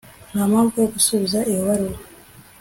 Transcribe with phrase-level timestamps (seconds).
[0.31, 1.99] Nta mpamvu yo gusubiza iyo baruwa